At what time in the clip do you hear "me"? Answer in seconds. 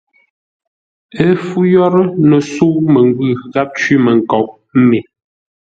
4.87-4.99